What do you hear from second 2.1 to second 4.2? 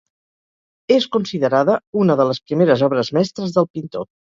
de les primeres obres mestres del pintor.